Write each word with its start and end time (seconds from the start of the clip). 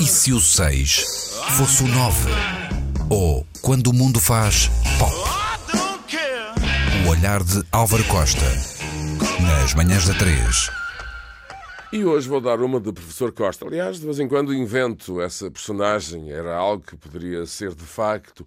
E 0.00 0.06
se 0.06 0.32
o 0.32 0.40
6 0.40 1.34
fosse 1.56 1.82
o 1.82 1.88
9? 1.88 2.30
Ou 3.10 3.44
quando 3.60 3.88
o 3.88 3.92
mundo 3.92 4.20
faz 4.20 4.68
pop? 4.96 5.12
O 7.04 7.10
olhar 7.10 7.42
de 7.42 7.64
Álvaro 7.72 8.04
Costa. 8.04 8.44
Nas 9.42 9.74
manhãs 9.74 10.06
da 10.06 10.14
3. 10.14 10.70
E 11.92 12.04
hoje 12.04 12.28
vou 12.28 12.40
dar 12.40 12.60
uma 12.60 12.80
de 12.80 12.92
professor 12.92 13.32
Costa. 13.32 13.66
Aliás, 13.66 13.98
de 13.98 14.04
vez 14.04 14.20
em 14.20 14.28
quando 14.28 14.54
invento 14.54 15.20
essa 15.20 15.50
personagem. 15.50 16.30
Era 16.30 16.56
algo 16.56 16.84
que 16.84 16.96
poderia 16.96 17.44
ser 17.44 17.74
de 17.74 17.84
facto 17.84 18.46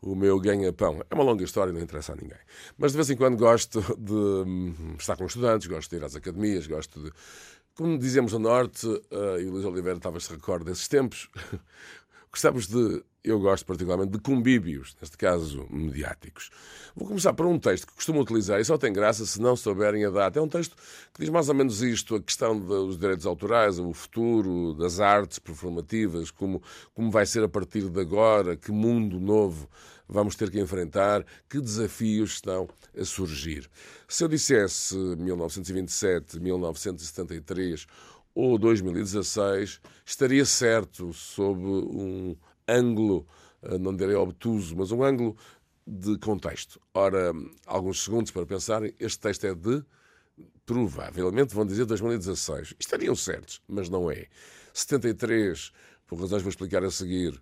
o 0.00 0.14
meu 0.14 0.38
ganha-pão. 0.38 1.00
É 1.10 1.14
uma 1.14 1.24
longa 1.24 1.42
história, 1.42 1.72
não 1.72 1.80
interessa 1.80 2.12
a 2.12 2.16
ninguém. 2.16 2.38
Mas 2.78 2.92
de 2.92 2.98
vez 2.98 3.10
em 3.10 3.16
quando 3.16 3.36
gosto 3.36 3.80
de 3.98 4.12
hum, 4.12 4.94
estar 4.98 5.16
com 5.16 5.26
estudantes, 5.26 5.66
gosto 5.66 5.90
de 5.90 5.96
ir 5.96 6.04
às 6.04 6.14
academias, 6.14 6.66
gosto 6.66 7.00
de. 7.00 7.12
Como 7.74 7.98
dizemos 7.98 8.32
no 8.32 8.38
Norte, 8.38 8.86
uh, 8.86 9.40
e 9.40 9.46
o 9.46 9.52
Luís 9.52 9.64
Oliveira 9.64 9.98
talvez 9.98 10.24
se 10.24 10.32
recorde 10.32 10.66
desses 10.66 10.88
tempos, 10.88 11.30
gostamos 12.30 12.66
de 12.66 13.02
eu 13.24 13.38
gosto 13.38 13.64
particularmente 13.64 14.10
de 14.10 14.18
convívios, 14.18 14.96
neste 15.00 15.16
caso 15.16 15.66
mediáticos. 15.70 16.50
Vou 16.94 17.06
começar 17.06 17.32
por 17.32 17.46
um 17.46 17.58
texto 17.58 17.86
que 17.86 17.94
costumo 17.94 18.20
utilizar 18.20 18.60
e 18.60 18.64
só 18.64 18.76
tem 18.76 18.92
graça 18.92 19.24
se 19.24 19.40
não 19.40 19.54
souberem 19.54 20.04
a 20.04 20.10
data. 20.10 20.38
É 20.38 20.42
um 20.42 20.48
texto 20.48 20.76
que 21.14 21.20
diz 21.20 21.28
mais 21.28 21.48
ou 21.48 21.54
menos 21.54 21.82
isto: 21.82 22.16
a 22.16 22.22
questão 22.22 22.58
dos 22.58 22.98
direitos 22.98 23.24
autorais, 23.24 23.78
o 23.78 23.92
futuro 23.92 24.74
das 24.74 24.98
artes 24.98 25.38
performativas, 25.38 26.30
como, 26.30 26.60
como 26.92 27.10
vai 27.10 27.24
ser 27.24 27.44
a 27.44 27.48
partir 27.48 27.88
de 27.88 28.00
agora, 28.00 28.56
que 28.56 28.72
mundo 28.72 29.20
novo 29.20 29.68
vamos 30.12 30.36
ter 30.36 30.50
que 30.50 30.60
enfrentar, 30.60 31.24
que 31.48 31.60
desafios 31.60 32.32
estão 32.32 32.68
a 32.96 33.04
surgir. 33.04 33.68
Se 34.06 34.22
eu 34.22 34.28
dissesse 34.28 34.94
1927, 34.94 36.38
1973 36.38 37.86
ou 38.34 38.58
2016, 38.58 39.80
estaria 40.04 40.44
certo 40.44 41.12
sob 41.12 41.60
um 41.60 42.36
ângulo, 42.68 43.26
eh, 43.62 43.78
não 43.78 43.94
direi 43.94 44.14
obtuso, 44.14 44.76
mas 44.76 44.92
um 44.92 45.02
ângulo 45.02 45.36
de 45.86 46.18
contexto. 46.18 46.80
Ora, 46.94 47.32
alguns 47.66 48.04
segundos 48.04 48.30
para 48.30 48.46
pensarem, 48.46 48.94
este 49.00 49.18
texto 49.18 49.46
é 49.46 49.54
de, 49.54 49.82
provavelmente 50.64 51.54
vão 51.54 51.66
dizer 51.66 51.84
2016. 51.86 52.74
Estariam 52.78 53.16
certos, 53.16 53.60
mas 53.66 53.88
não 53.88 54.10
é. 54.10 54.26
73, 54.72 55.72
por 56.06 56.20
razões 56.20 56.40
que 56.40 56.44
vou 56.44 56.50
explicar 56.50 56.84
a 56.84 56.90
seguir, 56.90 57.40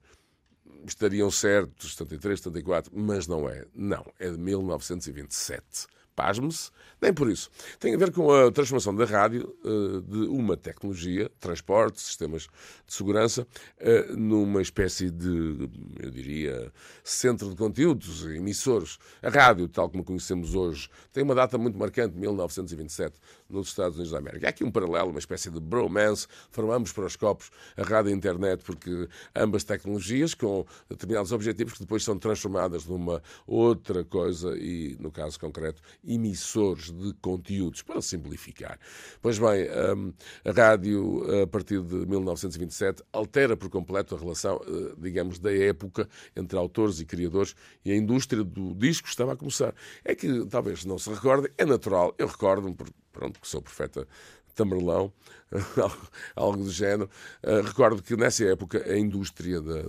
estariam 0.87 1.31
certos, 1.31 1.93
73, 1.95 2.41
74, 2.41 2.93
mas 2.95 3.27
não 3.27 3.49
é. 3.49 3.65
Não, 3.75 4.05
é 4.19 4.31
de 4.31 4.39
1927 4.39 5.87
pasme-se, 6.21 6.71
nem 7.01 7.15
por 7.15 7.31
isso. 7.31 7.51
Tem 7.79 7.95
a 7.95 7.97
ver 7.97 8.13
com 8.13 8.31
a 8.31 8.53
transformação 8.53 8.95
da 8.95 9.07
rádio 9.07 9.57
uh, 9.65 10.03
de 10.03 10.27
uma 10.29 10.55
tecnologia, 10.55 11.31
transporte, 11.41 11.99
sistemas 11.99 12.43
de 12.87 12.93
segurança, 12.93 13.47
uh, 13.81 14.17
numa 14.17 14.61
espécie 14.61 15.11
de, 15.11 15.71
eu 15.99 16.11
diria, 16.11 16.71
centro 17.03 17.49
de 17.49 17.57
conteúdos, 17.57 18.27
emissores. 18.27 18.99
A 19.23 19.31
rádio, 19.31 19.67
tal 19.67 19.89
como 19.89 20.05
conhecemos 20.05 20.55
hoje, 20.55 20.91
tem 21.11 21.23
uma 21.23 21.35
data 21.35 21.57
muito 21.57 21.79
marcante, 21.79 22.15
1927, 22.15 23.17
nos 23.49 23.69
Estados 23.69 23.95
Unidos 23.95 24.12
da 24.12 24.19
América. 24.19 24.47
Há 24.47 24.51
aqui 24.51 24.62
um 24.62 24.71
paralelo, 24.71 25.09
uma 25.09 25.19
espécie 25.19 25.51
de 25.51 25.59
bromance, 25.59 26.27
formamos 26.51 26.93
para 26.93 27.07
os 27.07 27.17
copos 27.17 27.51
a 27.79 27.83
rádio 27.83 28.11
e 28.11 28.12
a 28.12 28.17
internet, 28.17 28.62
porque 28.62 29.09
ambas 29.34 29.65
tecnologias 29.65 30.34
com 30.34 30.67
determinados 30.89 31.33
objetivos 31.33 31.73
que 31.73 31.81
depois 31.81 32.05
são 32.05 32.19
transformadas 32.19 32.84
numa 32.84 33.23
outra 33.47 34.05
coisa 34.05 34.55
e, 34.59 34.97
no 35.01 35.11
caso 35.11 35.41
concreto, 35.41 35.81
emissores 36.12 36.91
de 36.91 37.12
conteúdos, 37.14 37.83
para 37.83 38.03
simplificar. 38.03 38.78
Pois 39.22 39.39
bem, 39.39 39.69
hum, 39.97 40.12
a 40.44 40.50
rádio, 40.50 41.42
a 41.42 41.47
partir 41.47 41.80
de 41.83 42.06
1927, 42.06 43.03
altera 43.12 43.56
por 43.56 43.70
completo 43.70 44.14
a 44.14 44.19
relação, 44.19 44.61
eh, 44.66 44.94
digamos, 44.98 45.38
da 45.38 45.53
época 45.55 46.08
entre 46.34 46.58
autores 46.58 47.00
e 47.00 47.05
criadores 47.05 47.55
e 47.84 47.92
a 47.92 47.97
indústria 47.97 48.42
do 48.42 48.75
disco 48.75 49.08
estava 49.08 49.33
a 49.33 49.36
começar. 49.36 49.75
É 50.04 50.15
que 50.15 50.47
talvez 50.47 50.84
não 50.84 50.99
se 50.99 51.10
recorde, 51.10 51.50
é 51.56 51.65
natural, 51.65 52.15
eu 52.19 52.26
recordo-me, 52.26 52.76
pronto, 53.12 53.41
que 53.41 53.49
sou 53.49 53.62
profeta 53.62 54.06
tamarlão, 54.54 55.12
algo 56.37 56.65
do 56.65 56.70
género. 56.70 57.09
Uh, 57.43 57.62
recordo 57.62 58.03
que 58.03 58.16
nessa 58.16 58.44
época 58.44 58.82
a 58.91 58.99
indústria 58.99 59.60
da, 59.60 59.82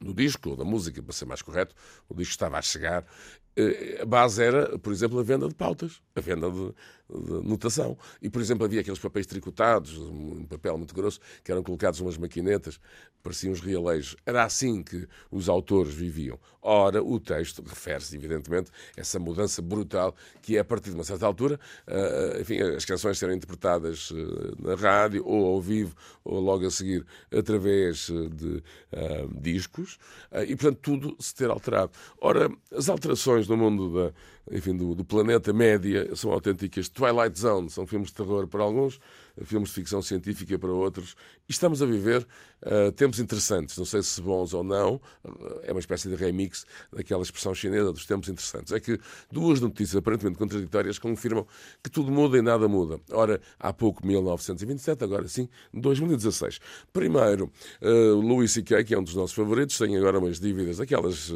do 0.00 0.12
disco, 0.12 0.50
ou 0.50 0.56
da 0.56 0.64
música, 0.64 1.02
para 1.02 1.12
ser 1.12 1.24
mais 1.24 1.42
correto, 1.42 1.74
o 2.08 2.14
disco 2.14 2.32
estava 2.32 2.58
a 2.58 2.62
chegar 2.62 3.04
a 4.00 4.04
base 4.04 4.42
era, 4.42 4.78
por 4.78 4.92
exemplo, 4.92 5.18
a 5.18 5.22
venda 5.22 5.48
de 5.48 5.54
pautas, 5.54 6.00
a 6.16 6.20
venda 6.20 6.50
de, 6.50 6.74
de 7.10 7.48
notação. 7.48 7.96
E, 8.20 8.30
por 8.30 8.40
exemplo, 8.40 8.64
havia 8.64 8.80
aqueles 8.80 8.98
papéis 8.98 9.26
tricotados, 9.26 9.98
um 9.98 10.44
papel 10.46 10.78
muito 10.78 10.94
grosso, 10.94 11.20
que 11.44 11.52
eram 11.52 11.62
colocados 11.62 12.00
umas 12.00 12.16
maquinetas, 12.16 12.80
pareciam 13.22 13.52
os 13.52 13.60
realejos. 13.60 14.16
Era 14.26 14.44
assim 14.44 14.82
que 14.82 15.06
os 15.30 15.48
autores 15.48 15.94
viviam. 15.94 16.38
Ora, 16.60 17.02
o 17.02 17.18
texto 17.18 17.62
refere-se, 17.62 18.16
evidentemente, 18.16 18.70
a 18.96 19.00
essa 19.00 19.18
mudança 19.18 19.60
brutal 19.60 20.14
que 20.40 20.56
é, 20.56 20.60
a 20.60 20.64
partir 20.64 20.90
de 20.90 20.96
uma 20.96 21.04
certa 21.04 21.26
altura, 21.26 21.58
uh, 21.88 22.40
enfim, 22.40 22.60
as 22.60 22.84
canções 22.84 23.18
serem 23.18 23.36
interpretadas 23.36 24.10
uh, 24.10 24.56
na 24.60 24.74
rádio, 24.74 25.26
ou 25.26 25.54
ao 25.54 25.60
vivo, 25.60 25.94
ou 26.24 26.40
logo 26.40 26.66
a 26.66 26.70
seguir, 26.70 27.04
através 27.32 28.06
de 28.06 28.62
uh, 28.92 29.40
discos, 29.40 29.98
e, 30.46 30.54
portanto, 30.56 30.78
tudo 30.80 31.16
se 31.18 31.34
ter 31.34 31.50
alterado. 31.50 31.92
Ora, 32.20 32.50
as 32.72 32.88
alterações 32.88 33.41
no 33.48 33.56
mundo 33.56 33.94
da 33.94 34.12
enfim, 34.50 34.76
do, 34.76 34.94
do, 34.94 35.04
planeta 35.04 35.52
média 35.52 36.14
são 36.16 36.32
autênticas 36.32 36.88
Twilight 36.88 37.38
Zone, 37.38 37.70
são 37.70 37.86
filmes 37.86 38.08
de 38.08 38.14
terror 38.14 38.48
para 38.48 38.62
alguns, 38.62 38.98
filmes 39.44 39.68
de 39.68 39.76
ficção 39.76 40.02
científica 40.02 40.58
para 40.58 40.72
outros. 40.72 41.14
E 41.48 41.52
estamos 41.52 41.80
a 41.80 41.86
viver 41.86 42.26
uh, 42.62 42.90
tempos 42.92 43.20
interessantes, 43.20 43.78
não 43.78 43.84
sei 43.84 44.02
se 44.02 44.20
bons 44.20 44.52
ou 44.52 44.64
não, 44.64 44.96
uh, 45.24 45.60
é 45.62 45.70
uma 45.70 45.78
espécie 45.78 46.08
de 46.08 46.16
remix 46.16 46.66
daquela 46.92 47.22
expressão 47.22 47.54
chinesa 47.54 47.92
dos 47.92 48.04
tempos 48.04 48.28
interessantes. 48.28 48.72
É 48.72 48.80
que 48.80 48.98
duas 49.30 49.60
notícias 49.60 49.94
aparentemente 49.96 50.38
contraditórias 50.38 50.98
confirmam 50.98 51.46
que 51.82 51.88
tudo 51.88 52.10
muda 52.10 52.36
e 52.36 52.42
nada 52.42 52.66
muda. 52.66 53.00
Ora, 53.12 53.40
há 53.60 53.72
pouco 53.72 54.04
1927, 54.04 55.04
agora 55.04 55.28
sim 55.28 55.48
2016. 55.72 56.58
Primeiro, 56.92 57.50
uh, 57.80 58.14
Louis 58.20 58.50
C.K., 58.50 58.82
que 58.82 58.94
é 58.94 58.98
um 58.98 59.04
dos 59.04 59.14
nossos 59.14 59.36
favoritos, 59.36 59.78
tem 59.78 59.96
agora 59.96 60.18
umas 60.18 60.40
dívidas, 60.40 60.80
aquelas, 60.80 61.30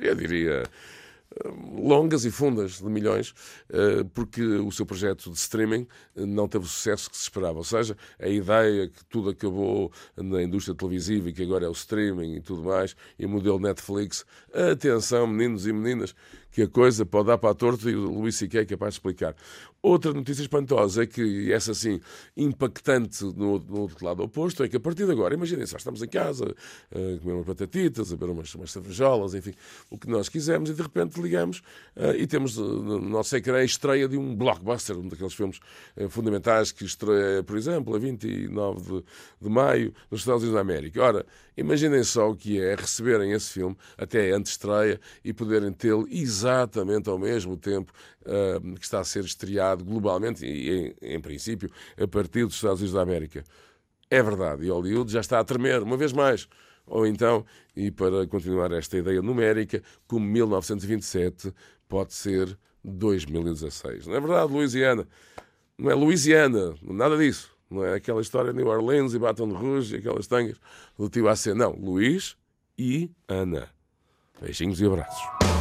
eu 0.00 0.14
diria 0.16 0.64
longas 1.76 2.24
e 2.24 2.30
fundas 2.30 2.78
de 2.78 2.84
milhões, 2.84 3.34
eh, 3.70 4.04
porque 4.14 4.42
o 4.42 4.70
seu 4.72 4.86
projeto 4.86 5.30
de 5.30 5.36
streaming 5.36 5.86
não 6.16 6.48
teve 6.48 6.64
o 6.64 6.68
sucesso 6.68 7.10
que 7.10 7.16
se 7.16 7.22
esperava. 7.24 7.58
Ou 7.58 7.64
seja, 7.64 7.96
a 8.18 8.28
ideia 8.28 8.88
que 8.88 9.04
tudo 9.04 9.30
acabou 9.30 9.92
na 10.16 10.42
indústria 10.42 10.74
televisiva 10.74 11.28
e 11.28 11.32
que 11.32 11.42
agora 11.42 11.66
é 11.66 11.68
o 11.68 11.72
streaming 11.72 12.36
e 12.36 12.40
tudo 12.40 12.62
mais, 12.62 12.96
e 13.18 13.26
o 13.26 13.28
modelo 13.28 13.58
Netflix. 13.58 14.24
Atenção, 14.52 15.26
meninos 15.26 15.66
e 15.66 15.72
meninas, 15.72 16.14
que 16.50 16.62
a 16.62 16.68
coisa 16.68 17.04
pode 17.04 17.28
dar 17.28 17.38
para 17.38 17.50
a 17.50 17.54
torta 17.54 17.90
e 17.90 17.94
o 17.94 18.20
Luís 18.20 18.36
C.K. 18.36 18.60
é 18.60 18.64
capaz 18.64 18.94
de 18.94 18.98
explicar. 18.98 19.34
Outra 19.80 20.12
notícia 20.12 20.42
espantosa 20.42 21.04
é 21.04 21.06
que, 21.06 21.52
essa 21.52 21.70
assim, 21.70 22.00
impactante 22.36 23.24
no, 23.24 23.60
no 23.60 23.80
outro 23.82 24.04
lado 24.04 24.24
oposto, 24.24 24.64
é 24.64 24.68
que 24.68 24.76
a 24.76 24.80
partir 24.80 25.06
de 25.06 25.12
agora, 25.12 25.34
imaginem 25.34 25.64
só, 25.66 25.76
estamos 25.76 26.02
em 26.02 26.08
casa, 26.08 26.52
a 26.90 27.20
comer 27.20 27.34
umas 27.34 27.46
batatitas, 27.46 28.12
a 28.12 28.16
beber 28.16 28.32
umas, 28.32 28.52
umas 28.56 28.72
cervejolas, 28.72 29.34
enfim, 29.34 29.54
o 29.88 29.96
que 29.96 30.08
nós 30.08 30.28
quisermos, 30.28 30.70
e 30.70 30.74
de 30.74 30.82
repente 30.82 31.20
ligamos 31.20 31.58
uh, 31.96 32.12
e 32.16 32.26
temos 32.26 32.56
no 32.56 33.00
nosso 33.00 33.36
ecrã 33.36 33.58
a 33.58 33.64
estreia 33.64 34.08
de 34.08 34.16
um 34.16 34.34
blockbuster, 34.34 34.98
um 34.98 35.06
daqueles 35.06 35.34
filmes 35.34 35.60
uh, 35.96 36.08
fundamentais 36.08 36.72
que 36.72 36.84
estreia, 36.84 37.44
por 37.44 37.56
exemplo, 37.56 37.94
a 37.94 37.98
29 38.00 38.80
de, 38.80 39.04
de 39.42 39.48
maio 39.48 39.94
nos 40.10 40.22
Estados 40.22 40.42
Unidos 40.42 40.56
da 40.56 40.60
América. 40.60 41.00
Ora, 41.00 41.26
imaginem 41.56 42.02
só 42.02 42.30
o 42.30 42.34
que 42.34 42.60
é 42.60 42.74
receberem 42.74 43.30
esse 43.30 43.52
filme 43.52 43.76
até 43.96 44.32
antes 44.32 44.52
estreia 44.52 45.00
e 45.24 45.32
poderem 45.32 45.72
tê-lo 45.72 46.08
exatamente 46.10 46.47
ao 47.10 47.18
mesmo 47.18 47.56
tempo 47.56 47.92
uh, 48.22 48.74
que 48.74 48.84
está 48.84 49.00
a 49.00 49.04
ser 49.04 49.24
estreado 49.24 49.84
globalmente 49.84 50.44
e, 50.44 50.94
em, 51.02 51.14
em 51.14 51.20
princípio, 51.20 51.70
a 52.00 52.06
partir 52.06 52.44
dos 52.44 52.54
Estados 52.54 52.80
Unidos 52.80 52.94
da 52.94 53.02
América. 53.02 53.44
É 54.10 54.22
verdade, 54.22 54.64
e 54.64 54.70
Hollywood 54.70 55.12
já 55.12 55.20
está 55.20 55.38
a 55.38 55.44
tremer, 55.44 55.82
uma 55.82 55.96
vez 55.96 56.12
mais. 56.12 56.48
Ou 56.86 57.06
então, 57.06 57.44
e 57.76 57.90
para 57.90 58.26
continuar 58.26 58.72
esta 58.72 58.96
ideia 58.96 59.20
numérica, 59.20 59.82
como 60.06 60.24
1927 60.26 61.52
pode 61.88 62.14
ser 62.14 62.58
2016. 62.82 64.06
Não 64.06 64.14
é 64.14 64.20
verdade, 64.20 64.52
Louisiana? 64.52 65.06
Não 65.76 65.90
é 65.90 65.94
Louisiana, 65.94 66.74
nada 66.82 67.16
disso. 67.16 67.56
Não 67.70 67.84
é 67.84 67.94
aquela 67.94 68.22
história 68.22 68.52
de 68.52 68.56
New 68.56 68.68
Orleans 68.68 69.12
e 69.12 69.18
Baton 69.18 69.52
Rouge 69.52 69.96
e 69.96 69.98
aquelas 69.98 70.26
tangas 70.26 70.56
do 70.98 71.08
tio 71.08 71.28
AC. 71.28 71.48
Não, 71.54 71.72
Luís 71.72 72.36
e 72.78 73.10
Ana. 73.28 73.68
Beijinhos 74.40 74.80
e 74.80 74.86
abraços. 74.86 75.57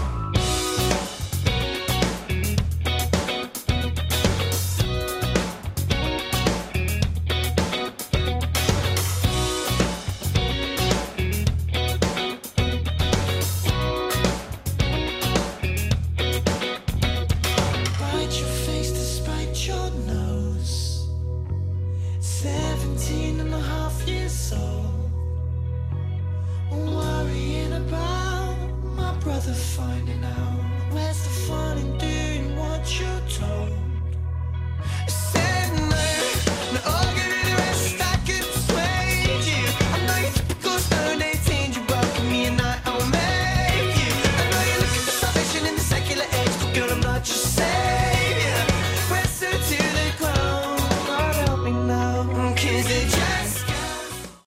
you 47.29 47.35
said. 47.35 48.06